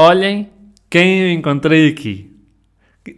Olhem 0.00 0.48
quem 0.88 1.22
eu 1.22 1.32
encontrei 1.32 1.88
aqui. 1.88 2.32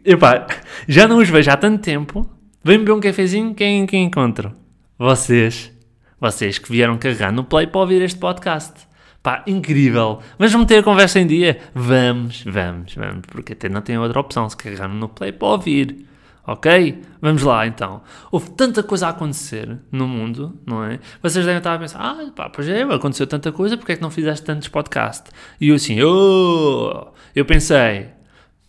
Epá, 0.02 0.46
já 0.88 1.06
não 1.06 1.18
os 1.18 1.28
vejo 1.28 1.50
há 1.50 1.56
tanto 1.58 1.82
tempo. 1.82 2.26
Vem 2.64 2.78
beber 2.78 2.92
um 2.92 3.00
cafezinho, 3.00 3.54
quem, 3.54 3.84
quem 3.84 4.04
encontro? 4.04 4.56
Vocês. 4.98 5.70
Vocês 6.18 6.58
que 6.58 6.72
vieram 6.72 6.96
carregar 6.96 7.32
no 7.32 7.44
play 7.44 7.66
para 7.66 7.82
ouvir 7.82 8.00
este 8.00 8.18
podcast. 8.18 8.72
Pá, 9.22 9.44
incrível. 9.46 10.20
Vamos 10.38 10.54
meter 10.54 10.78
a 10.78 10.82
conversa 10.82 11.20
em 11.20 11.26
dia? 11.26 11.60
Vamos, 11.74 12.44
vamos, 12.46 12.94
vamos. 12.94 13.26
Porque 13.28 13.52
até 13.52 13.68
não 13.68 13.82
tem 13.82 13.98
outra 13.98 14.18
opção 14.18 14.48
se 14.48 14.56
carregar 14.56 14.88
no 14.88 15.10
play 15.10 15.32
para 15.32 15.48
ouvir. 15.48 16.06
Ok? 16.50 17.00
Vamos 17.22 17.42
lá 17.44 17.64
então. 17.64 18.02
Houve 18.28 18.50
tanta 18.50 18.82
coisa 18.82 19.06
a 19.06 19.10
acontecer 19.10 19.78
no 19.92 20.08
mundo, 20.08 20.58
não 20.66 20.82
é? 20.82 20.98
Vocês 21.22 21.44
devem 21.44 21.58
estar 21.58 21.74
a 21.74 21.78
pensar, 21.78 22.00
ah, 22.00 22.32
pá, 22.34 22.50
pois 22.50 22.66
é, 22.66 22.82
aconteceu 22.82 23.24
tanta 23.24 23.52
coisa, 23.52 23.76
porque 23.76 23.92
é 23.92 23.96
que 23.96 24.02
não 24.02 24.10
fizeste 24.10 24.44
tantos 24.44 24.66
podcasts? 24.66 25.32
E 25.60 25.68
eu 25.68 25.76
assim, 25.76 26.02
oh! 26.02 27.12
eu 27.36 27.44
pensei, 27.44 28.08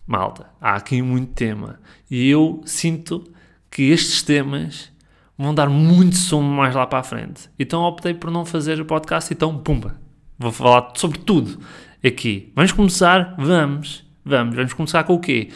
malta, 0.05 0.45
há 0.61 0.75
aqui 0.75 1.01
muito 1.01 1.33
tema. 1.33 1.79
E 2.09 2.29
eu 2.29 2.61
sinto 2.65 3.23
que 3.71 3.89
estes 3.89 4.21
temas 4.21 4.91
vão 5.35 5.51
dar 5.51 5.67
muito 5.67 6.17
sumo 6.17 6.53
mais 6.53 6.75
lá 6.75 6.85
para 6.85 6.99
a 6.99 7.03
frente. 7.03 7.49
Então 7.57 7.81
optei 7.81 8.13
por 8.13 8.29
não 8.29 8.45
fazer 8.45 8.79
o 8.79 8.85
podcast, 8.85 9.33
então, 9.33 9.57
pumba, 9.57 9.99
vou 10.37 10.51
falar 10.51 10.91
sobre 10.93 11.17
tudo 11.17 11.59
aqui. 12.05 12.53
Vamos 12.55 12.73
começar? 12.73 13.33
Vamos, 13.39 14.05
vamos. 14.23 14.55
Vamos 14.55 14.73
começar 14.73 15.03
com 15.03 15.15
o 15.15 15.19
quê? 15.19 15.49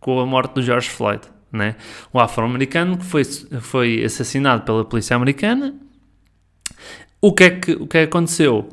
Com 0.00 0.18
a 0.18 0.24
morte 0.24 0.54
do 0.54 0.62
George 0.62 0.88
Floyd 0.88 1.35
né? 1.52 1.76
O 2.12 2.20
afro-americano 2.20 2.98
que 2.98 3.04
foi, 3.04 3.24
foi 3.24 4.04
assassinado 4.04 4.62
pela 4.62 4.84
polícia 4.84 5.16
americana. 5.16 5.74
O 7.20 7.32
que, 7.32 7.44
é 7.44 7.50
que, 7.50 7.72
o 7.72 7.86
que 7.86 7.98
é 7.98 8.02
que 8.02 8.08
aconteceu? 8.08 8.68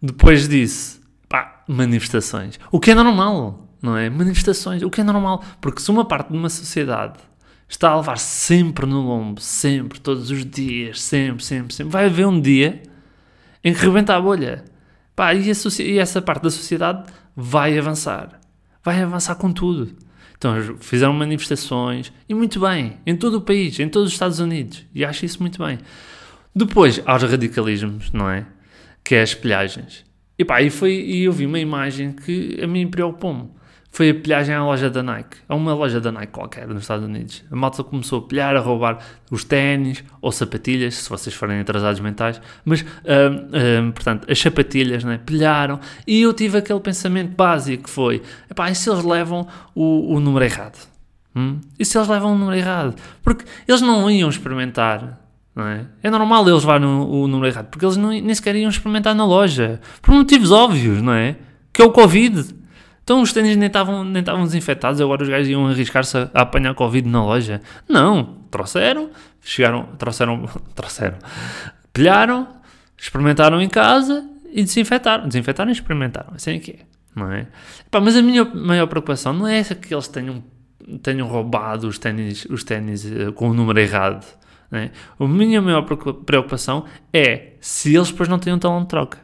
Depois 0.00 0.48
disso, 0.48 1.00
manifestações. 1.68 2.58
O 2.72 2.80
que 2.80 2.90
é 2.90 2.94
normal, 2.94 3.68
não 3.82 3.96
é? 3.96 4.08
Manifestações, 4.08 4.82
o 4.82 4.90
que 4.90 5.02
é 5.02 5.04
normal. 5.04 5.44
Porque 5.60 5.82
se 5.82 5.90
uma 5.90 6.04
parte 6.04 6.32
de 6.32 6.38
uma 6.38 6.48
sociedade 6.48 7.18
está 7.68 7.90
a 7.90 7.96
levar 7.96 8.18
sempre 8.18 8.86
no 8.86 9.02
lombo, 9.02 9.40
sempre, 9.40 10.00
todos 10.00 10.30
os 10.30 10.44
dias, 10.44 11.02
sempre, 11.02 11.44
sempre, 11.44 11.74
sempre, 11.74 11.92
vai 11.92 12.06
haver 12.06 12.26
um 12.26 12.40
dia 12.40 12.82
em 13.62 13.74
que 13.74 13.80
rebenta 13.80 14.16
a 14.16 14.20
bolha. 14.20 14.64
Pá, 15.14 15.34
e, 15.34 15.50
e 15.80 15.98
essa 15.98 16.22
parte 16.22 16.42
da 16.42 16.50
sociedade 16.50 17.10
vai 17.36 17.78
avançar. 17.78 18.40
Vai 18.82 19.02
avançar 19.02 19.34
com 19.34 19.52
tudo. 19.52 19.94
Então 20.38 20.76
fizeram 20.78 21.12
manifestações, 21.12 22.12
e 22.28 22.32
muito 22.32 22.60
bem, 22.60 22.96
em 23.04 23.16
todo 23.16 23.38
o 23.38 23.40
país, 23.40 23.78
em 23.80 23.88
todos 23.88 24.08
os 24.08 24.14
Estados 24.14 24.38
Unidos, 24.38 24.84
e 24.94 25.04
acho 25.04 25.24
isso 25.24 25.40
muito 25.40 25.62
bem. 25.62 25.78
Depois, 26.54 27.02
aos 27.04 27.22
radicalismos, 27.24 28.12
não 28.12 28.30
é? 28.30 28.46
Que 29.02 29.16
é 29.16 29.22
as 29.22 29.34
pilhagens. 29.34 30.04
E 30.38 30.44
pá, 30.44 30.62
e, 30.62 30.70
foi, 30.70 30.92
e 30.92 31.24
eu 31.24 31.32
vi 31.32 31.44
uma 31.44 31.58
imagem 31.58 32.12
que 32.12 32.58
a 32.62 32.66
mim 32.66 32.86
preocupou-me 32.86 33.50
foi 33.90 34.10
a 34.10 34.14
pilhagem 34.14 34.54
à 34.54 34.64
loja 34.64 34.90
da 34.90 35.02
Nike. 35.02 35.38
A 35.48 35.54
uma 35.54 35.74
loja 35.74 36.00
da 36.00 36.12
Nike 36.12 36.32
qualquer 36.32 36.68
nos 36.68 36.82
Estados 36.82 37.04
Unidos. 37.04 37.42
A 37.50 37.56
malta 37.56 37.82
começou 37.82 38.20
a 38.20 38.22
pilhar, 38.22 38.54
a 38.54 38.60
roubar 38.60 38.98
os 39.30 39.44
ténis 39.44 40.04
ou 40.20 40.30
sapatilhas, 40.30 40.94
se 40.94 41.10
vocês 41.10 41.34
forem 41.34 41.60
atrasados 41.60 41.98
mentais. 42.00 42.40
Mas, 42.64 42.82
um, 42.82 43.86
um, 43.86 43.90
portanto, 43.90 44.30
as 44.30 44.38
sapatilhas, 44.38 45.04
né? 45.04 45.18
Pilharam. 45.24 45.80
E 46.06 46.22
eu 46.22 46.32
tive 46.32 46.58
aquele 46.58 46.80
pensamento 46.80 47.34
básico 47.34 47.84
que 47.84 47.90
foi: 47.90 48.22
epá, 48.50 48.70
e 48.70 48.74
se 48.74 48.88
eles 48.88 49.02
levam 49.02 49.46
o, 49.74 50.14
o 50.14 50.20
número 50.20 50.44
errado? 50.44 50.78
Hum? 51.34 51.58
E 51.78 51.84
se 51.84 51.96
eles 51.96 52.08
levam 52.08 52.34
o 52.34 52.38
número 52.38 52.56
errado? 52.56 52.94
Porque 53.22 53.44
eles 53.66 53.80
não 53.80 54.10
iam 54.10 54.28
experimentar. 54.28 55.18
Não 55.56 55.66
é? 55.66 55.86
é 56.04 56.10
normal 56.10 56.48
eles 56.48 56.60
levarem 56.60 56.86
o, 56.86 57.22
o 57.22 57.26
número 57.26 57.48
errado, 57.48 57.66
porque 57.66 57.84
eles 57.84 57.96
não, 57.96 58.10
nem 58.10 58.32
sequer 58.32 58.54
iam 58.54 58.68
experimentar 58.68 59.12
na 59.12 59.26
loja. 59.26 59.80
Por 60.00 60.14
motivos 60.14 60.52
óbvios, 60.52 61.02
não 61.02 61.12
é? 61.12 61.34
Que 61.72 61.82
é 61.82 61.84
o 61.84 61.90
Covid. 61.90 62.57
Então 63.08 63.22
os 63.22 63.32
ténis 63.32 63.56
nem 63.56 63.68
estavam 63.68 64.04
nem 64.04 64.22
desinfetados, 64.22 65.00
agora 65.00 65.22
os 65.22 65.30
gajos 65.30 65.48
iam 65.48 65.66
arriscar-se 65.66 66.14
a, 66.18 66.30
a, 66.34 66.42
apanhar 66.42 66.74
Covid 66.74 67.08
na 67.08 67.24
loja. 67.24 67.62
Não, 67.88 68.36
trouxeram, 68.50 69.08
chegaram, 69.40 69.84
trouxeram, 69.96 70.46
trouxeram, 70.76 71.16
pilharam, 71.90 72.46
experimentaram 72.98 73.62
em 73.62 73.68
casa 73.70 74.28
e 74.52 74.62
desinfetaram. 74.62 75.26
Desinfetaram 75.26 75.70
e 75.70 75.72
experimentaram, 75.72 76.34
assim 76.34 76.56
é 76.56 76.58
que 76.58 76.72
é, 76.72 76.78
não 77.16 77.32
é? 77.32 77.46
Epá, 77.86 77.98
mas 77.98 78.14
a 78.14 78.20
minha 78.20 78.44
maior 78.44 78.86
preocupação 78.86 79.32
não 79.32 79.48
é 79.48 79.56
essa 79.56 79.74
que 79.74 79.94
eles 79.94 80.06
tenham, 80.06 80.44
tenham 81.02 81.26
roubado 81.26 81.88
os 81.88 81.98
ténis, 81.98 82.44
os 82.50 82.62
ténis 82.62 83.06
uh, 83.06 83.32
com 83.32 83.48
o 83.48 83.54
número 83.54 83.80
errado. 83.80 84.26
É? 84.70 84.90
A 85.18 85.26
minha 85.26 85.62
maior 85.62 85.80
preocupação 85.80 86.84
é 87.10 87.54
se 87.58 87.96
eles 87.96 88.10
depois 88.10 88.28
não 88.28 88.38
têm 88.38 88.52
um 88.52 88.58
talão 88.58 88.82
de 88.82 88.88
troca. 88.88 89.16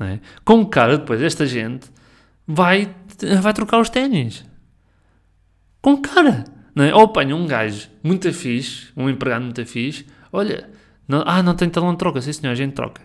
É? 0.00 0.18
Com 0.44 0.66
cara 0.66 0.98
depois 0.98 1.22
esta 1.22 1.46
gente 1.46 1.96
vai 2.46 2.94
vai 3.40 3.52
trocar 3.52 3.80
os 3.80 3.90
ténis. 3.90 4.44
Com 5.80 5.96
cara. 5.96 6.44
Não 6.74 6.84
é? 6.84 6.94
Ou 6.94 7.04
apanha 7.04 7.34
um 7.34 7.46
gajo 7.46 7.88
muito 8.02 8.30
fixe, 8.34 8.88
um 8.94 9.08
empregado 9.08 9.42
muito 9.42 9.64
fixe, 9.64 10.04
olha, 10.30 10.68
não, 11.08 11.22
ah, 11.26 11.42
não 11.42 11.54
tem 11.54 11.70
talão 11.70 11.92
de 11.92 11.98
troca, 11.98 12.20
sim 12.20 12.34
senhor, 12.34 12.52
a 12.52 12.54
gente 12.54 12.74
troca. 12.74 13.00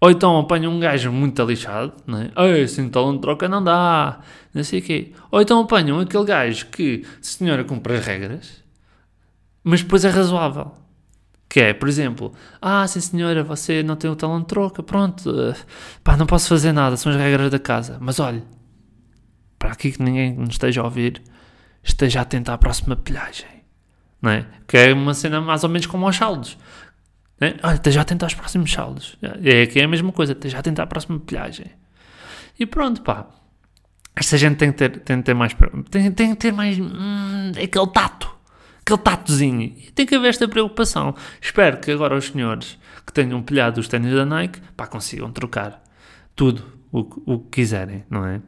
Ou 0.00 0.10
então 0.10 0.38
apanha 0.38 0.70
um 0.70 0.80
gajo 0.80 1.12
muito 1.12 1.42
lixado, 1.44 1.92
não 2.06 2.20
é? 2.22 2.30
Ei, 2.36 2.66
sem 2.66 2.88
talão 2.88 3.14
de 3.14 3.20
troca 3.20 3.48
não 3.48 3.62
dá, 3.62 4.20
não 4.54 4.64
sei 4.64 4.80
o 4.80 4.82
quê. 4.82 5.12
Ou 5.30 5.42
então 5.42 5.60
apanham 5.60 6.00
aquele 6.00 6.24
gajo 6.24 6.66
que, 6.66 7.04
senhora, 7.20 7.62
cumpre 7.64 7.94
as 7.94 8.06
regras, 8.06 8.62
mas 9.62 9.82
depois 9.82 10.04
é 10.04 10.08
razoável. 10.08 10.72
Que 11.48 11.60
é, 11.60 11.74
por 11.74 11.88
exemplo, 11.88 12.32
ah, 12.60 12.86
sim 12.86 13.00
senhora, 13.00 13.44
você 13.44 13.82
não 13.82 13.96
tem 13.96 14.10
o 14.10 14.16
talão 14.16 14.40
de 14.40 14.46
troca, 14.46 14.82
pronto, 14.82 15.32
pá, 16.02 16.16
não 16.16 16.26
posso 16.26 16.48
fazer 16.48 16.72
nada, 16.72 16.96
são 16.96 17.12
as 17.12 17.18
regras 17.18 17.50
da 17.50 17.58
casa. 17.58 17.98
Mas 18.00 18.18
olha, 18.18 18.42
para 19.64 19.72
aqui 19.72 19.92
que 19.92 20.02
ninguém 20.02 20.34
nos 20.34 20.50
esteja 20.50 20.82
a 20.82 20.84
ouvir, 20.84 21.22
esteja 21.82 22.20
atento 22.20 22.52
à 22.52 22.58
próxima 22.58 22.94
pilhagem. 22.94 23.48
Não 24.20 24.30
é? 24.30 24.46
Que 24.68 24.76
é 24.76 24.92
uma 24.92 25.14
cena 25.14 25.40
mais 25.40 25.64
ou 25.64 25.70
menos 25.70 25.86
como 25.86 26.04
aos 26.04 26.16
saldos. 26.16 26.58
É? 27.40 27.54
Olha, 27.62 27.76
esteja 27.76 28.02
atento 28.02 28.26
aos 28.26 28.34
próximos 28.34 28.70
saldos. 28.70 29.16
É 29.22 29.62
aqui 29.62 29.80
é 29.80 29.84
a 29.84 29.88
mesma 29.88 30.12
coisa, 30.12 30.32
esteja 30.32 30.58
atento 30.58 30.82
à 30.82 30.86
próxima 30.86 31.18
pilhagem. 31.18 31.64
E 32.60 32.66
pronto, 32.66 33.00
pá. 33.00 33.26
Esta 34.14 34.36
gente 34.36 34.56
tem 34.58 34.70
que 34.70 34.76
ter, 34.76 34.98
tem 35.00 35.16
que 35.16 35.22
ter 35.22 35.34
mais. 35.34 35.56
Tem, 35.90 36.12
tem 36.12 36.30
que 36.34 36.36
ter 36.36 36.52
mais. 36.52 36.78
Hum, 36.78 37.52
aquele 37.52 37.86
tato. 37.86 38.30
Aquele 38.82 38.98
tatozinho. 38.98 39.62
E 39.62 39.90
tem 39.92 40.04
que 40.04 40.14
haver 40.14 40.28
esta 40.28 40.46
preocupação. 40.46 41.14
Espero 41.40 41.78
que 41.78 41.90
agora 41.90 42.14
os 42.14 42.26
senhores 42.26 42.78
que 43.06 43.14
tenham 43.14 43.42
pilhado 43.42 43.80
os 43.80 43.88
ténis 43.88 44.12
da 44.12 44.26
Nike, 44.26 44.60
pá, 44.76 44.86
consigam 44.86 45.32
trocar 45.32 45.82
tudo 46.36 46.83
o, 46.94 47.34
o 47.34 47.38
que 47.40 47.62
quiserem, 47.62 48.04
não 48.08 48.24
é? 48.24 48.40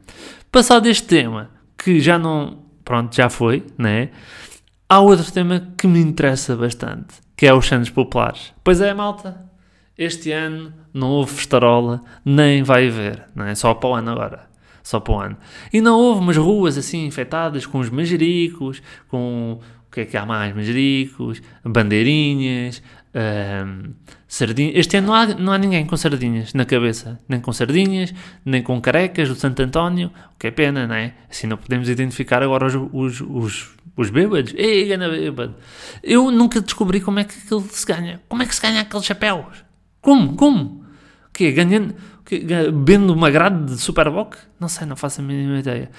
Passado 0.49 0.87
este 0.87 1.05
tema, 1.05 1.49
que 1.77 1.99
já 1.99 2.17
não, 2.17 2.63
pronto, 2.85 3.13
já 3.13 3.29
foi, 3.29 3.65
né? 3.77 4.09
Há 4.87 5.01
outro 5.01 5.29
tema 5.33 5.73
que 5.77 5.85
me 5.85 5.99
interessa 5.99 6.55
bastante, 6.55 7.15
que 7.35 7.45
é 7.45 7.53
os 7.53 7.67
Santos 7.67 7.89
Populares. 7.89 8.53
Pois 8.63 8.79
é, 8.79 8.93
malta, 8.93 9.37
este 9.97 10.31
ano 10.31 10.73
não 10.93 11.09
houve 11.09 11.33
festarola, 11.33 12.01
nem 12.23 12.63
vai 12.63 12.87
haver, 12.87 13.25
não 13.35 13.43
é? 13.43 13.53
Só 13.53 13.73
para 13.73 13.89
o 13.89 13.93
ano 13.95 14.11
agora. 14.11 14.47
Só 14.81 15.01
para 15.01 15.13
o 15.13 15.19
ano. 15.19 15.37
E 15.73 15.81
não 15.81 15.99
houve 15.99 16.21
umas 16.21 16.37
ruas 16.37 16.77
assim 16.77 17.05
infectadas 17.05 17.65
com 17.65 17.79
os 17.79 17.89
manjericos, 17.89 18.81
com 19.09 19.59
que 19.97 20.01
é 20.01 20.05
que 20.05 20.17
há 20.17 20.25
mais? 20.25 20.55
Manjericos, 20.55 21.41
bandeirinhas, 21.63 22.83
sardinhas. 24.27 24.75
Este 24.75 24.97
ano 24.97 25.07
não 25.07 25.13
há, 25.15 25.25
não 25.25 25.53
há 25.53 25.57
ninguém 25.57 25.85
com 25.87 25.97
sardinhas 25.97 26.53
na 26.53 26.65
cabeça, 26.65 27.19
nem 27.27 27.39
com 27.41 27.51
sardinhas, 27.51 28.13
nem 28.45 28.61
com 28.61 28.79
carecas 28.79 29.27
do 29.27 29.33
Santo 29.33 29.59
António, 29.63 30.11
o 30.35 30.39
que 30.39 30.47
é 30.47 30.51
pena, 30.51 30.85
não 30.85 30.93
é? 30.93 31.15
Assim 31.29 31.47
não 31.47 31.57
podemos 31.57 31.89
identificar 31.89 32.43
agora 32.43 32.67
os, 32.67 32.75
os, 32.93 33.21
os, 33.21 33.69
os 33.95 34.09
bêbados. 34.11 34.53
Ei, 34.55 34.85
gana 34.87 35.09
bêbado. 35.09 35.55
Eu 36.03 36.29
nunca 36.29 36.61
descobri 36.61 37.01
como 37.01 37.17
é 37.19 37.23
que 37.23 37.35
aquilo 37.39 37.61
se 37.67 37.85
ganha. 37.85 38.21
Como 38.29 38.43
é 38.43 38.45
que 38.45 38.53
se 38.53 38.61
ganha 38.61 38.81
aqueles 38.81 39.05
chapéus? 39.05 39.65
Como? 39.99 40.35
Como? 40.35 40.85
O 41.27 41.33
quê? 41.33 41.51
Ganhando, 41.51 41.95
bebendo 42.71 43.13
uma 43.13 43.31
grade 43.31 43.65
de 43.65 43.81
Superboc? 43.81 44.35
Não 44.59 44.67
sei, 44.67 44.85
não 44.85 44.95
faço 44.95 45.21
a 45.21 45.23
mínima 45.23 45.57
ideia. 45.57 45.89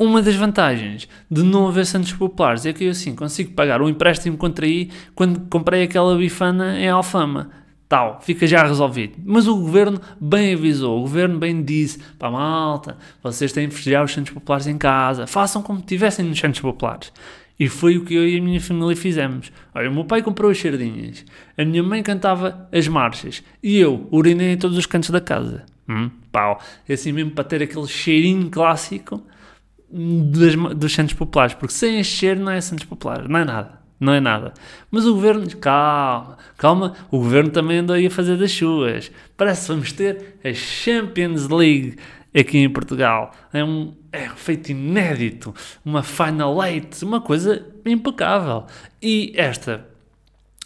Uma 0.00 0.22
das 0.22 0.34
vantagens 0.34 1.06
de 1.30 1.42
não 1.42 1.68
haver 1.68 1.84
Santos 1.84 2.14
Populares 2.14 2.64
é 2.64 2.72
que 2.72 2.84
eu 2.84 2.90
assim 2.90 3.14
consigo 3.14 3.52
pagar 3.52 3.82
o 3.82 3.84
um 3.84 3.88
empréstimo 3.90 4.34
que 4.34 4.40
contraí 4.40 4.90
quando 5.14 5.40
comprei 5.50 5.82
aquela 5.82 6.16
bifana 6.16 6.80
em 6.80 6.88
Alfama. 6.88 7.50
Tal, 7.86 8.18
fica 8.22 8.46
já 8.46 8.64
resolvido. 8.64 9.18
Mas 9.22 9.46
o 9.46 9.54
governo 9.54 10.00
bem 10.18 10.54
avisou, 10.54 10.96
o 10.96 11.02
governo 11.02 11.38
bem 11.38 11.62
disse: 11.62 11.98
pá, 12.18 12.30
malta, 12.30 12.96
vocês 13.22 13.52
têm 13.52 13.68
de 13.68 13.74
festejar 13.74 14.02
os 14.02 14.10
Santos 14.10 14.32
Populares 14.32 14.66
em 14.66 14.78
casa, 14.78 15.26
façam 15.26 15.62
como 15.62 15.82
tivessem 15.82 16.24
nos 16.24 16.38
Santos 16.38 16.60
Populares. 16.60 17.12
E 17.58 17.68
foi 17.68 17.98
o 17.98 18.04
que 18.06 18.14
eu 18.14 18.26
e 18.26 18.38
a 18.38 18.42
minha 18.42 18.58
família 18.58 18.96
fizemos. 18.96 19.52
Olha, 19.74 19.90
o 19.90 19.92
meu 19.92 20.06
pai 20.06 20.22
comprou 20.22 20.50
as 20.50 20.56
sardinhas, 20.56 21.26
a 21.58 21.62
minha 21.62 21.82
mãe 21.82 22.02
cantava 22.02 22.66
as 22.72 22.88
marchas 22.88 23.42
e 23.62 23.76
eu 23.76 24.08
urinei 24.10 24.54
em 24.54 24.56
todos 24.56 24.78
os 24.78 24.86
cantos 24.86 25.10
da 25.10 25.20
casa. 25.20 25.66
Hum, 25.86 26.10
pau, 26.32 26.58
assim 26.88 27.12
mesmo 27.12 27.32
para 27.32 27.44
ter 27.44 27.62
aquele 27.62 27.86
cheirinho 27.86 28.48
clássico 28.48 29.22
das, 29.92 30.54
dos 30.76 30.92
Santos 30.92 31.14
Populares, 31.14 31.54
porque 31.54 31.74
sem 31.74 32.00
encher 32.00 32.36
não 32.36 32.52
é 32.52 32.60
Santos 32.60 32.84
Populares, 32.84 33.28
não 33.28 33.38
é 33.38 33.44
nada. 33.44 33.80
Não 33.98 34.14
é 34.14 34.20
nada. 34.20 34.54
Mas 34.90 35.04
o 35.04 35.12
governo, 35.12 35.46
calma, 35.58 36.38
calma, 36.56 36.94
o 37.10 37.18
governo 37.18 37.50
também 37.50 37.78
andou 37.78 37.94
aí 37.94 38.06
a 38.06 38.10
fazer 38.10 38.38
das 38.38 38.50
suas. 38.50 39.12
Parece 39.36 39.66
que 39.66 39.72
vamos 39.72 39.92
ter 39.92 40.38
a 40.42 40.54
Champions 40.54 41.48
League 41.48 41.96
aqui 42.34 42.58
em 42.58 42.70
Portugal. 42.70 43.34
É 43.52 43.62
um, 43.62 43.94
é 44.10 44.30
um 44.30 44.36
feito 44.36 44.70
inédito, 44.70 45.54
uma 45.84 46.02
Final 46.02 46.64
Eight, 46.64 47.04
uma 47.04 47.20
coisa 47.20 47.66
impecável. 47.84 48.64
E 49.02 49.34
esta, 49.36 49.86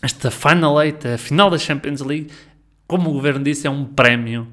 esta 0.01 0.31
Final 0.31 0.81
Eight, 0.81 1.09
a 1.09 1.19
final 1.19 1.51
da 1.51 1.59
Champions 1.59 2.03
League, 2.03 2.31
como 2.87 3.11
o 3.11 3.15
governo 3.15 3.43
disse, 3.43 3.67
é 3.67 3.71
um 3.71 3.85
prémio 3.85 4.47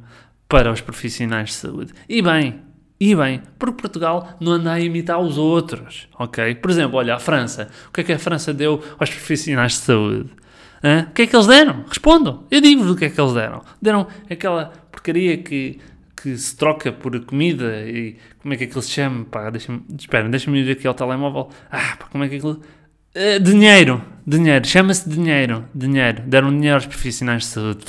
para 0.50 0.72
os 0.72 0.82
profissionais 0.82 1.50
de 1.50 1.56
saúde. 1.56 1.94
E 2.10 2.20
bem, 2.20 2.60
e 3.04 3.16
bem, 3.16 3.42
porque 3.58 3.82
Portugal 3.82 4.38
não 4.40 4.52
anda 4.52 4.74
a 4.74 4.80
imitar 4.80 5.20
os 5.20 5.36
outros, 5.36 6.08
ok? 6.20 6.54
Por 6.54 6.70
exemplo, 6.70 7.00
olha, 7.00 7.16
a 7.16 7.20
França. 7.20 7.68
O 7.90 7.92
que 7.92 8.02
é 8.02 8.04
que 8.04 8.14
a 8.14 8.20
França 8.20 8.54
deu 8.54 8.80
aos 9.00 9.10
profissionais 9.10 9.72
de 9.72 9.80
saúde? 9.80 10.30
Hã? 10.84 11.08
O 11.10 11.12
que 11.12 11.24
é 11.24 11.26
que 11.26 11.36
eles 11.36 11.48
deram? 11.48 11.84
Respondam. 11.88 12.44
Eu 12.52 12.62
digo-vos 12.62 12.92
o 12.92 12.96
que 12.96 13.06
é 13.06 13.10
que 13.10 13.20
eles 13.20 13.34
deram. 13.34 13.64
Deram 13.82 14.06
aquela 14.30 14.66
porcaria 14.92 15.36
que, 15.40 15.80
que 16.16 16.38
se 16.38 16.56
troca 16.56 16.92
por 16.92 17.20
comida 17.26 17.82
e 17.88 18.18
como 18.40 18.54
é 18.54 18.58
que 18.58 18.66
aquilo 18.66 18.84
se 18.84 18.92
chama? 18.92 19.26
Pá, 19.26 19.50
deixa-me, 19.50 19.82
espera, 19.98 20.30
deixa-me 20.30 20.60
ir 20.60 20.70
aqui 20.70 20.86
ao 20.86 20.94
telemóvel. 20.94 21.50
Ah, 21.72 21.98
pá, 21.98 22.06
como 22.12 22.24
é 22.24 22.30
que 22.30 22.36
aquilo... 22.36 22.62
Uh, 23.16 23.40
dinheiro, 23.40 24.06
dinheiro, 24.28 24.68
chama-se 24.68 25.10
dinheiro, 25.10 25.66
dinheiro. 25.74 26.22
Deram 26.28 26.52
dinheiro 26.52 26.76
aos 26.76 26.86
profissionais 26.86 27.42
de 27.42 27.48
saúde. 27.48 27.84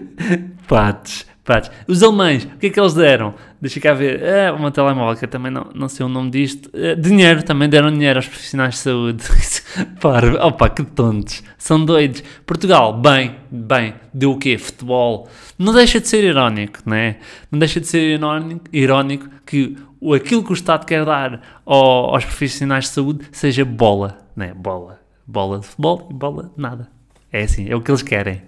Patos, 0.68 1.24
patos. 1.46 1.70
Os 1.86 2.02
alemães, 2.02 2.44
o 2.44 2.58
que 2.58 2.66
é 2.66 2.70
que 2.70 2.78
eles 2.78 2.92
deram? 2.92 3.34
Deixa 3.60 3.80
cá 3.80 3.94
ver. 3.94 4.22
É, 4.22 4.50
uma 4.50 4.70
telemóvel, 4.70 5.16
que 5.16 5.24
eu 5.24 5.28
também 5.28 5.50
não, 5.50 5.70
não 5.74 5.88
sei 5.88 6.04
o 6.04 6.08
nome 6.08 6.30
disto. 6.30 6.68
Uh, 6.74 7.00
dinheiro, 7.00 7.42
também 7.42 7.68
deram 7.68 7.90
dinheiro 7.90 8.18
aos 8.18 8.26
profissionais 8.26 8.74
de 8.74 8.80
saúde. 8.80 9.24
Para, 10.00 10.44
opa, 10.44 10.68
que 10.68 10.82
tontos. 10.82 11.42
São 11.56 11.82
doidos. 11.82 12.22
Portugal, 12.44 13.00
bem, 13.00 13.36
bem, 13.50 13.94
deu 14.12 14.32
o 14.32 14.38
quê? 14.38 14.58
Futebol. 14.58 15.28
Não 15.58 15.72
deixa 15.72 16.00
de 16.00 16.08
ser 16.08 16.24
irónico, 16.24 16.80
não 16.84 16.96
é? 16.96 17.18
Não 17.50 17.58
deixa 17.58 17.80
de 17.80 17.86
ser 17.86 18.16
irónico, 18.16 18.64
irónico 18.72 19.28
que 19.46 19.76
aquilo 20.14 20.44
que 20.44 20.50
o 20.50 20.54
Estado 20.54 20.84
quer 20.84 21.04
dar 21.04 21.60
ao, 21.64 22.14
aos 22.14 22.24
profissionais 22.24 22.84
de 22.84 22.90
saúde 22.90 23.26
seja 23.32 23.64
bola, 23.64 24.18
não 24.34 24.44
é? 24.44 24.52
Bola. 24.52 25.00
Bola 25.26 25.60
de 25.60 25.66
futebol 25.66 26.08
e 26.10 26.14
bola 26.14 26.50
de 26.54 26.62
nada. 26.62 26.88
É 27.32 27.42
assim, 27.42 27.68
é 27.68 27.74
o 27.74 27.80
que 27.80 27.90
eles 27.90 28.02
querem. 28.02 28.42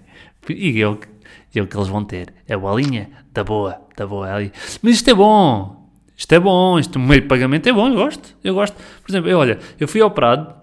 E 0.47 0.81
é 0.81 0.87
é 1.55 1.61
o 1.61 1.67
que 1.67 1.75
eles 1.75 1.87
vão 1.87 2.03
ter. 2.03 2.33
É 2.47 2.53
a 2.53 2.57
bolinha 2.57 3.09
da 3.33 3.43
boa, 3.43 3.81
da 3.95 4.05
boa 4.05 4.31
ali. 4.31 4.51
Mas 4.81 4.95
isto 4.95 5.09
é 5.09 5.13
bom. 5.13 5.89
Isto 6.15 6.33
é 6.33 6.39
bom. 6.39 6.77
Isto, 6.77 6.99
meio 6.99 7.27
pagamento 7.27 7.67
é 7.67 7.73
bom. 7.73 7.87
Eu 7.87 7.95
gosto. 7.95 8.35
Eu 8.43 8.53
gosto. 8.53 8.75
Por 9.01 9.11
exemplo, 9.11 9.29
eu, 9.29 9.39
olha, 9.39 9.57
eu 9.79 9.87
fui 9.87 10.01
operado 10.01 10.53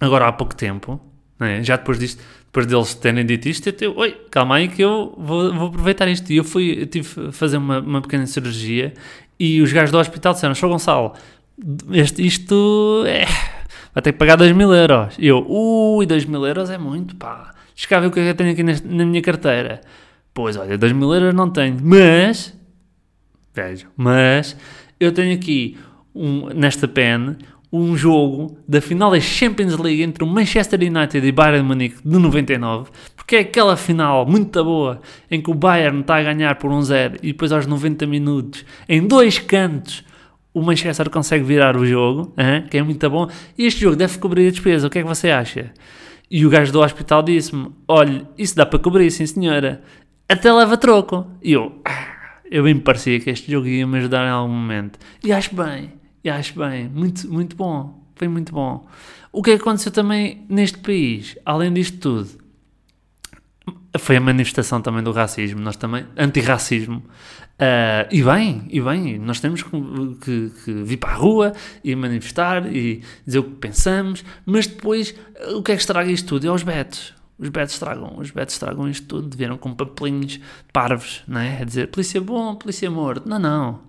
agora 0.00 0.26
há 0.26 0.32
pouco 0.32 0.56
tempo. 0.56 1.00
É? 1.40 1.62
Já 1.62 1.76
depois 1.76 1.98
disto, 1.98 2.20
depois 2.46 2.66
deles 2.66 2.94
terem 2.94 3.24
dito 3.24 3.48
isto, 3.48 3.68
eu 3.68 3.72
te, 3.72 3.86
oi, 3.86 4.10
calma 4.30 4.56
aí 4.56 4.66
que 4.68 4.82
eu 4.82 5.14
vou, 5.16 5.54
vou 5.54 5.68
aproveitar 5.68 6.08
isto. 6.08 6.32
E 6.32 6.36
eu 6.38 6.44
fui, 6.44 6.82
eu 6.82 6.86
tive 6.86 7.30
fazer 7.30 7.58
uma, 7.58 7.78
uma 7.78 8.02
pequena 8.02 8.26
cirurgia 8.26 8.94
e 9.38 9.62
os 9.62 9.72
gajos 9.72 9.92
do 9.92 9.98
hospital 9.98 10.32
disseram, 10.32 10.54
Sr. 10.54 10.66
Gonçalo, 10.66 11.12
este, 11.92 12.26
isto 12.26 13.04
é, 13.06 13.24
vai 13.94 14.02
ter 14.02 14.12
que 14.12 14.18
pagar 14.18 14.36
2 14.36 14.52
mil 14.52 14.72
euros. 14.74 15.14
E 15.18 15.28
eu, 15.28 15.46
ui, 15.48 16.06
2 16.06 16.24
mil 16.24 16.44
euros 16.44 16.70
é 16.70 16.78
muito, 16.78 17.14
pá. 17.16 17.54
Ver 17.88 18.06
o 18.06 18.10
que 18.10 18.18
é 18.18 18.22
que 18.24 18.30
eu 18.30 18.34
tenho 18.34 18.50
aqui 18.50 18.62
neste, 18.64 18.88
na 18.88 19.06
minha 19.06 19.22
carteira. 19.22 19.80
Pois, 20.38 20.56
olha, 20.56 20.78
2 20.78 20.92
mil 20.92 21.12
euros 21.12 21.34
não 21.34 21.50
tenho, 21.50 21.76
mas, 21.82 22.56
vejo, 23.52 23.88
mas, 23.96 24.56
eu 25.00 25.10
tenho 25.10 25.34
aqui, 25.34 25.76
um, 26.14 26.46
nesta 26.50 26.86
pen, 26.86 27.34
um 27.72 27.96
jogo 27.96 28.56
da 28.68 28.80
final 28.80 29.10
da 29.10 29.18
Champions 29.18 29.76
League 29.76 30.00
entre 30.00 30.22
o 30.22 30.28
Manchester 30.28 30.78
United 30.78 31.26
e 31.26 31.32
Bayern 31.32 31.62
de 31.62 31.64
Munique 31.64 31.96
de 32.04 32.18
99, 32.20 32.88
porque 33.16 33.34
é 33.34 33.40
aquela 33.40 33.76
final 33.76 34.24
muito 34.26 34.62
boa 34.62 35.00
em 35.28 35.42
que 35.42 35.50
o 35.50 35.54
Bayern 35.54 36.02
está 36.02 36.18
a 36.18 36.22
ganhar 36.22 36.54
por 36.54 36.70
1-0 36.70 37.16
e 37.20 37.32
depois 37.32 37.50
aos 37.50 37.66
90 37.66 38.06
minutos, 38.06 38.64
em 38.88 39.04
dois 39.04 39.40
cantos, 39.40 40.04
o 40.54 40.62
Manchester 40.62 41.10
consegue 41.10 41.42
virar 41.42 41.76
o 41.76 41.84
jogo, 41.84 42.32
hein? 42.38 42.64
que 42.70 42.78
é 42.78 42.82
muito 42.84 43.10
bom, 43.10 43.28
e 43.58 43.66
este 43.66 43.80
jogo 43.80 43.96
deve 43.96 44.16
cobrir 44.18 44.46
a 44.46 44.50
despesa, 44.52 44.86
o 44.86 44.90
que 44.90 45.00
é 45.00 45.02
que 45.02 45.08
você 45.08 45.32
acha? 45.32 45.72
E 46.30 46.46
o 46.46 46.50
gajo 46.50 46.70
do 46.70 46.80
hospital 46.80 47.24
disse-me, 47.24 47.72
olha, 47.88 48.22
isso 48.38 48.54
dá 48.54 48.64
para 48.64 48.78
cobrir, 48.78 49.10
sim 49.10 49.26
senhora, 49.26 49.82
até 50.28 50.52
leva 50.52 50.76
troco. 50.76 51.26
E 51.42 51.52
eu, 51.52 51.80
ah, 51.84 52.18
eu 52.50 52.62
bem 52.62 52.74
me 52.74 52.80
parecia 52.80 53.18
que 53.18 53.30
este 53.30 53.50
jogo 53.50 53.66
ia 53.66 53.86
me 53.86 53.98
ajudar 53.98 54.26
em 54.26 54.30
algum 54.30 54.52
momento. 54.52 54.98
E 55.24 55.32
acho 55.32 55.54
bem, 55.54 55.94
e 56.22 56.30
acho 56.30 56.58
bem, 56.58 56.88
muito, 56.88 57.32
muito 57.32 57.56
bom, 57.56 58.04
foi 58.14 58.28
muito 58.28 58.52
bom. 58.52 58.86
O 59.32 59.42
que 59.42 59.52
aconteceu 59.52 59.92
também 59.92 60.44
neste 60.48 60.78
país, 60.78 61.36
além 61.44 61.72
disto 61.72 61.98
tudo, 61.98 62.28
foi 63.98 64.16
a 64.16 64.20
manifestação 64.20 64.80
também 64.80 65.02
do 65.02 65.12
racismo, 65.12 65.60
nós 65.60 65.76
também, 65.76 66.06
antirracismo. 66.16 67.02
Uh, 67.58 68.06
e 68.10 68.22
bem, 68.22 68.68
e 68.70 68.80
bem, 68.80 69.18
nós 69.18 69.40
temos 69.40 69.62
que, 69.62 69.70
que, 70.20 70.52
que, 70.64 70.72
vir 70.84 70.96
para 70.96 71.10
a 71.10 71.14
rua 71.14 71.52
e 71.82 71.94
manifestar 71.96 72.72
e 72.72 73.02
dizer 73.26 73.40
o 73.40 73.44
que 73.44 73.56
pensamos, 73.56 74.24
mas 74.46 74.68
depois 74.68 75.12
o 75.56 75.62
que 75.62 75.72
é 75.72 75.74
que 75.74 75.80
estraga 75.80 76.10
isto 76.10 76.28
tudo? 76.28 76.46
É 76.46 76.52
os 76.52 76.62
betos. 76.62 77.17
Os 77.38 77.48
betos 77.50 77.74
estragam, 77.74 78.18
os 78.18 78.30
betos 78.30 78.54
estragam 78.54 78.88
isto 78.88 79.06
tudo, 79.06 79.36
vieram 79.36 79.56
com 79.56 79.72
papelinhos 79.72 80.40
parvos, 80.72 81.22
não 81.26 81.40
é? 81.40 81.62
A 81.62 81.64
dizer 81.64 81.88
polícia 81.88 82.20
bom, 82.20 82.54
polícia 82.56 82.90
morto. 82.90 83.28
Não, 83.28 83.38
não. 83.38 83.88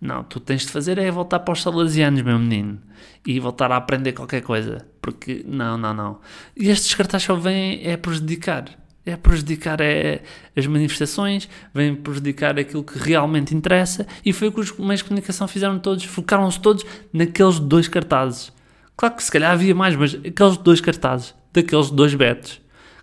Não, 0.00 0.24
tu 0.24 0.40
tens 0.40 0.62
de 0.62 0.68
fazer 0.68 0.96
é 0.96 1.10
voltar 1.10 1.40
para 1.40 1.52
os 1.52 1.62
salesianos, 1.62 2.22
meu 2.22 2.38
menino, 2.38 2.80
e 3.26 3.38
voltar 3.38 3.70
a 3.70 3.76
aprender 3.76 4.12
qualquer 4.12 4.40
coisa, 4.40 4.86
porque 5.00 5.44
não, 5.46 5.76
não, 5.76 5.92
não. 5.92 6.20
E 6.56 6.70
estes 6.70 6.94
cartazes 6.94 7.26
só 7.26 7.34
vêm 7.34 7.86
é 7.86 7.98
prejudicar, 7.98 8.64
é 9.04 9.14
prejudicar 9.14 9.78
é, 9.82 10.22
as 10.56 10.66
manifestações, 10.66 11.50
vem 11.74 11.94
prejudicar 11.94 12.58
aquilo 12.58 12.82
que 12.82 12.98
realmente 12.98 13.54
interessa, 13.54 14.06
e 14.24 14.32
foi 14.32 14.48
o 14.48 14.52
que 14.52 14.60
os 14.60 14.78
meios 14.78 15.00
de 15.00 15.04
comunicação 15.04 15.46
fizeram 15.46 15.78
todos, 15.78 16.04
focaram-se 16.04 16.58
todos 16.60 16.84
naqueles 17.12 17.58
dois 17.58 17.86
cartazes. 17.86 18.50
Claro 18.96 19.16
que 19.16 19.22
se 19.22 19.30
calhar 19.30 19.52
havia 19.52 19.74
mais, 19.74 19.94
mas 19.96 20.14
aqueles 20.14 20.56
dois 20.56 20.80
cartazes, 20.80 21.34
daqueles 21.52 21.90
dois 21.90 22.14
betos, 22.14 22.58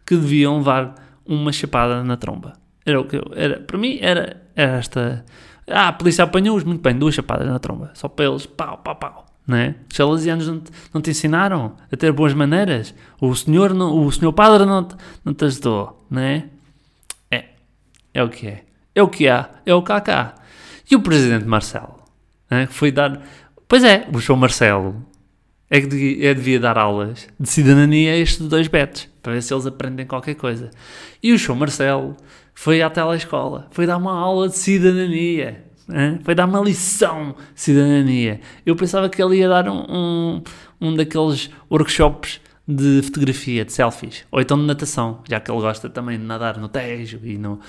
que 0.07 0.15
deviam 0.15 0.57
levar 0.57 0.95
uma 1.25 1.51
chapada 1.51 2.03
na 2.03 2.17
tromba. 2.17 2.53
Era 2.85 2.99
o 2.99 3.05
que 3.05 3.17
eu, 3.17 3.31
era, 3.35 3.59
para 3.59 3.77
mim 3.77 3.99
era, 4.01 4.41
era 4.55 4.77
esta 4.77 5.25
ah, 5.69 5.89
a 5.89 5.93
polícia 5.93 6.23
apanhou-os, 6.23 6.63
muito 6.63 6.81
bem, 6.81 6.97
duas 6.97 7.13
chapadas 7.13 7.45
na 7.45 7.59
tromba. 7.59 7.91
Só 7.93 8.07
para 8.07 8.25
eles, 8.25 8.45
pau, 8.45 8.77
pau, 8.77 8.95
pau. 8.95 9.25
Não 9.45 9.57
é? 9.57 9.75
Os 9.89 9.95
salesianos 9.95 10.47
não 10.47 10.61
não 10.93 11.01
te 11.01 11.09
ensinaram 11.09 11.75
a 11.91 11.97
ter 11.97 12.11
boas 12.11 12.33
maneiras. 12.33 12.93
O 13.19 13.33
senhor, 13.35 13.73
não, 13.73 14.05
o 14.05 14.11
senhor 14.11 14.31
padre 14.33 14.65
não 14.65 14.83
te, 14.83 14.95
não 15.23 15.33
te 15.33 15.45
ajudou, 15.45 16.05
não 16.09 16.21
é? 16.21 16.45
É. 17.29 17.45
É 18.13 18.23
o 18.23 18.29
que 18.29 18.47
é. 18.47 18.63
É 18.95 19.03
o 19.03 19.09
que 19.09 19.27
há. 19.27 19.49
É 19.65 19.73
o 19.73 19.81
cá. 19.81 20.35
E 20.89 20.95
o 20.95 21.01
presidente 21.01 21.45
Marcelo, 21.45 21.97
é? 22.49 22.65
que 22.65 22.73
foi 22.73 22.91
dar... 22.91 23.21
Pois 23.67 23.83
é, 23.83 24.07
o 24.13 24.19
João 24.19 24.39
Marcelo 24.39 25.05
é 25.69 25.81
que 25.81 25.87
devia, 25.87 26.31
é, 26.31 26.33
devia 26.33 26.59
dar 26.59 26.77
aulas 26.77 27.27
de 27.39 27.49
cidadania 27.49 28.13
a 28.13 28.17
estes 28.17 28.47
dois 28.47 28.67
betos, 28.67 29.07
para 29.21 29.33
ver 29.33 29.41
se 29.41 29.53
eles 29.53 29.65
aprendem 29.65 30.05
qualquer 30.05 30.35
coisa. 30.35 30.71
E 31.21 31.33
o 31.33 31.37
João 31.37 31.59
Marcelo 31.59 32.15
foi 32.53 32.81
à 32.81 32.89
telescola, 32.89 33.67
foi 33.71 33.85
dar 33.85 33.97
uma 33.97 34.13
aula 34.13 34.47
de 34.47 34.57
cidadania, 34.57 35.63
hein? 35.89 36.19
foi 36.23 36.33
dar 36.33 36.45
uma 36.45 36.61
lição 36.61 37.35
de 37.53 37.61
cidadania. 37.61 38.39
Eu 38.65 38.75
pensava 38.75 39.09
que 39.09 39.21
ele 39.21 39.37
ia 39.37 39.49
dar 39.49 39.69
um, 39.69 39.85
um, 39.89 40.43
um 40.79 40.95
daqueles 40.95 41.49
workshops 41.69 42.39
de 42.67 43.01
fotografia, 43.01 43.63
de 43.63 43.71
selfies, 43.71 44.25
ou 44.29 44.41
então 44.41 44.57
de 44.57 44.65
natação, 44.65 45.21
já 45.29 45.39
que 45.39 45.49
ele 45.49 45.61
gosta 45.61 45.89
também 45.89 46.17
de 46.17 46.25
nadar 46.25 46.57
no 46.57 46.67
Tejo 46.67 47.19
e 47.23 47.37
no, 47.37 47.59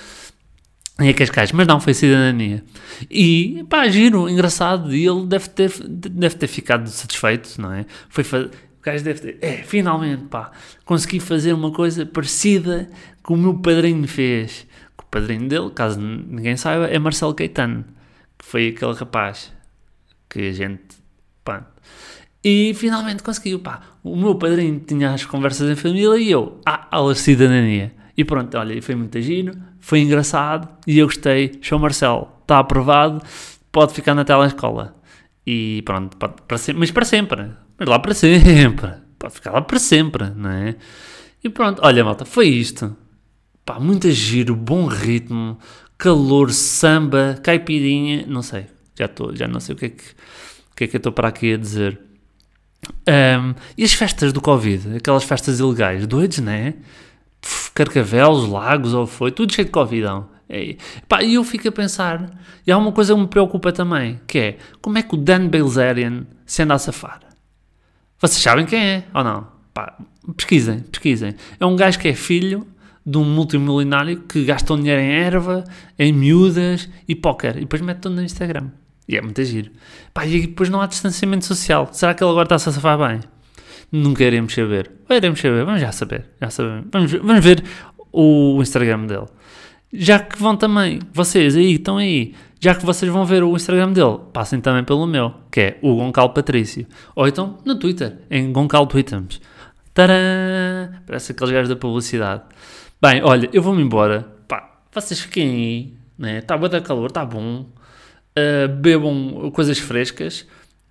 em 1.01 1.13
Cascais, 1.15 1.53
mas 1.53 1.67
não, 1.67 1.79
foi 1.81 1.95
cidadania. 1.95 2.65
E 3.11 3.65
pá, 3.69 3.89
giro, 3.89 4.29
engraçado, 4.29 4.95
e 4.95 5.07
ele 5.07 5.27
deve 5.27 5.49
ter, 5.49 5.71
deve 5.87 6.35
ter 6.35 6.47
ficado 6.49 6.89
satisfeito, 6.89 7.61
não 7.61 7.73
é? 7.73 7.87
Foi 8.09 8.25
o 8.25 8.51
gajo 8.83 9.05
deve 9.05 9.21
ter, 9.21 9.39
é, 9.41 9.59
finalmente, 9.59 10.25
pá, 10.25 10.51
consegui 10.85 11.21
fazer 11.21 11.53
uma 11.53 11.71
coisa 11.71 12.07
parecida 12.07 12.89
que 13.25 13.33
o 13.33 13.37
meu 13.37 13.55
padrinho 13.55 14.09
fez 14.09 14.67
padrinho 15.11 15.49
dele, 15.49 15.71
caso 15.71 16.01
ninguém 16.01 16.57
saiba, 16.57 16.87
é 16.87 16.99
Marcelo 16.99 17.35
Caetano, 17.35 17.85
que 18.39 18.45
foi 18.45 18.69
aquele 18.69 18.93
rapaz 18.93 19.53
que 20.29 20.49
a 20.49 20.53
gente. 20.53 20.99
Pá. 21.45 21.67
E 22.45 22.73
finalmente 22.75 23.23
conseguiu, 23.23 23.59
pá. 23.61 23.81
O 24.03 24.17
meu 24.17 24.35
padrinho 24.37 24.81
tinha 24.81 25.13
as 25.13 25.25
conversas 25.25 25.71
em 25.71 25.75
família 25.75 26.17
e 26.19 26.31
eu, 26.31 26.61
ah, 26.65 26.87
aula 26.91 27.15
de 27.15 27.21
cidadania. 27.21 27.93
E 28.17 28.25
pronto, 28.25 28.57
olha, 28.57 28.81
foi 28.83 28.95
muito 28.95 29.21
giro, 29.21 29.53
foi 29.81 30.01
engraçado 30.01 30.69
e 30.87 30.99
eu 30.99 31.07
gostei. 31.07 31.59
Show 31.61 31.79
Marcelo, 31.79 32.29
está 32.43 32.59
aprovado, 32.59 33.23
pode 33.71 33.93
ficar 33.93 34.15
na 34.15 34.25
telescola. 34.25 34.97
E 35.47 35.83
pronto, 35.83 36.17
pode, 36.17 36.35
para 36.47 36.59
sempre, 36.59 36.81
mas 36.81 36.91
para 36.91 37.05
sempre, 37.05 37.51
mas 37.79 37.89
lá 37.89 37.99
para 37.99 38.15
sempre, 38.15 38.93
pode 39.19 39.35
ficar 39.35 39.53
lá 39.53 39.63
para 39.63 39.79
sempre, 39.79 40.31
não 40.37 40.51
é? 40.51 40.77
E 41.43 41.49
pronto, 41.49 41.81
olha 41.83 42.05
malta, 42.05 42.25
foi 42.25 42.49
isto. 42.49 42.95
Pá, 43.65 43.79
muito 43.79 44.11
giro, 44.11 44.55
bom 44.55 44.87
ritmo, 44.87 45.59
calor, 45.97 46.53
samba, 46.53 47.39
caipirinha, 47.43 48.25
não 48.27 48.43
sei, 48.43 48.67
já 48.95 49.07
estou, 49.07 49.35
já 49.35 49.47
não 49.49 49.61
sei 49.61 49.75
o 49.75 49.79
que 49.79 49.87
é 49.87 49.89
que, 49.91 50.05
o 50.73 50.77
que, 50.77 50.85
é 50.85 50.87
que 50.87 50.97
eu 50.97 50.99
estou 50.99 51.13
para 51.13 51.29
aqui 51.29 51.55
a 51.55 51.57
dizer. 51.57 52.01
Um, 53.07 53.55
e 53.77 53.85
as 53.85 53.93
festas 53.93 54.33
do 54.33 54.41
Covid, 54.41 54.97
aquelas 54.97 55.25
festas 55.25 55.61
ilegais, 55.61 56.07
doidos, 56.07 56.39
Carcavelos, 57.75 58.49
lagos, 58.49 58.95
ou 58.95 59.07
foi, 59.07 59.31
tudo 59.31 59.53
cheio 59.53 59.67
de 59.67 59.73
Covidão. 59.73 60.29
É, 60.49 60.77
pá, 61.07 61.23
e 61.23 61.35
eu 61.35 61.45
fico 61.45 61.69
a 61.69 61.73
pensar, 61.73 62.31
e 62.67 62.73
há 62.73 62.79
uma 62.79 62.91
coisa 62.91 63.15
que 63.15 63.21
me 63.21 63.27
preocupa 63.27 63.71
também, 63.71 64.19
que 64.27 64.39
é, 64.39 64.59
como 64.81 64.97
é 64.97 65.03
que 65.03 65.15
o 65.15 65.19
Dan 65.19 65.49
Bilzerian 65.49 66.27
se 66.47 66.63
anda 66.63 66.75
a 66.75 66.79
safar? 66.79 67.21
Vocês 68.21 68.43
sabem 68.43 68.65
quem 68.65 68.81
é, 68.81 69.05
ou 69.15 69.23
não? 69.23 69.47
Pá, 69.73 69.97
pesquisem, 70.37 70.81
pesquisem. 70.81 71.35
É 71.61 71.67
um 71.67 71.77
gajo 71.77 71.99
que 71.99 72.09
é 72.09 72.15
filho 72.15 72.67
de 73.07 73.17
um 73.17 73.25
multimilionário 73.25 74.21
que 74.23 74.45
gasta 74.45 74.77
dinheiro 74.77 75.01
em 75.01 75.13
erva, 75.13 75.65
em 75.99 76.13
miúdas 76.13 76.89
e 77.07 77.15
póquer. 77.15 77.57
E 77.57 77.61
depois 77.61 77.81
mete 77.81 78.01
tudo 78.01 78.17
no 78.17 78.23
Instagram. 78.23 78.71
E 79.09 79.17
é 79.17 79.23
muito 79.23 79.43
giro. 79.45 79.71
Pá, 80.13 80.27
e 80.27 80.47
depois 80.47 80.69
não 80.69 80.81
há 80.81 80.87
distanciamento 80.87 81.47
social. 81.47 81.89
Será 81.93 82.13
que 82.13 82.23
ele 82.23 82.31
agora 82.31 82.45
está-se 82.45 82.69
a 82.69 82.73
safar 82.73 82.99
bem? 82.99 83.21
Nunca 83.91 84.25
iremos 84.25 84.55
saber. 84.55 84.91
Ou 85.09 85.17
iremos 85.17 85.41
saber, 85.41 85.65
vamos 85.65 85.81
já 85.81 85.93
saber. 85.93 86.27
Já 86.41 86.51
sabemos. 86.51 86.87
Vamos, 86.93 87.13
vamos 87.13 87.45
ver 87.45 87.65
o 88.13 88.61
Instagram 88.61 89.07
dele. 89.07 89.27
Já 89.93 90.19
que 90.19 90.39
vão 90.39 90.57
também, 90.57 91.01
vocês 91.13 91.57
aí, 91.57 91.75
estão 91.75 91.97
aí, 91.97 92.35
já 92.61 92.75
que 92.75 92.85
vocês 92.85 93.11
vão 93.11 93.25
ver 93.25 93.43
o 93.43 93.57
Instagram 93.57 93.93
dele, 93.93 94.19
passem 94.33 94.61
também 94.61 94.85
pelo 94.85 95.07
meu, 95.07 95.33
que 95.51 95.61
é 95.61 95.79
o 95.81 95.97
Goncal 95.97 96.35
Patrício. 96.35 96.87
Ou 97.17 97.27
então 97.27 97.59
no 97.65 97.79
Twitter, 97.79 98.19
em 98.31 98.53
Goncal 98.53 98.87
Tweetums. 98.87 99.41
Tadã! 99.95 100.91
Parece 101.07 101.33
aqueles 101.33 101.53
gajos 101.53 101.69
da 101.71 101.77
publicidade. 101.77 102.43
Bem, 103.01 103.23
olha, 103.23 103.49
eu 103.53 103.63
vou-me 103.63 103.83
embora. 103.83 104.29
Pá, 104.47 104.83
vocês 104.93 105.21
fiquem 105.21 105.49
aí, 105.49 105.95
né? 106.19 106.39
Está 106.39 106.57
boa 106.57 106.69
da 106.69 106.81
calor, 106.81 107.07
está 107.07 107.25
bom. 107.25 107.67
Uh, 108.37 108.69
bebam 108.69 109.51
coisas 109.53 109.79
frescas 109.79 110.47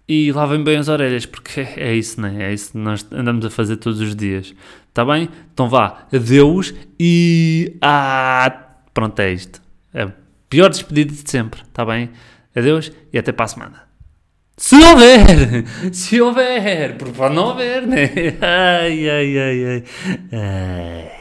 e 0.08 0.32
lavem 0.32 0.64
bem 0.64 0.78
as 0.78 0.88
orelhas, 0.88 1.26
porque 1.26 1.62
é 1.76 1.94
isso, 1.94 2.22
né? 2.22 2.46
É 2.46 2.54
isso 2.54 2.72
que 2.72 2.78
nós 2.78 3.06
andamos 3.12 3.46
a 3.46 3.50
fazer 3.50 3.78
todos 3.78 4.00
os 4.00 4.16
dias. 4.16 4.54
Está 4.88 5.04
bem? 5.04 5.30
Então 5.54 5.68
vá, 5.70 6.08
adeus 6.14 6.74
e. 7.00 7.76
Ah! 7.82 8.68
Pronto, 8.94 9.20
é 9.20 9.34
isto. 9.34 9.62
É 9.94 10.12
pior 10.50 10.70
despedido 10.70 11.14
de 11.14 11.30
sempre, 11.30 11.62
está 11.62 11.86
bem? 11.86 12.10
Adeus 12.56 12.92
e 13.12 13.18
até 13.18 13.32
para 13.32 13.46
a 13.46 13.48
semana. 13.50 13.84
Se 14.56 14.76
houver! 14.76 15.66
Se 15.94 16.20
houver! 16.20 16.98
Porque 16.98 17.14
pode 17.14 17.36
não 17.36 17.52
haver, 17.52 17.86
né? 17.86 18.10
Ai, 18.42 19.08
ai, 19.10 19.38
ai, 19.38 19.66
ai. 19.66 19.84
ai. 20.32 21.18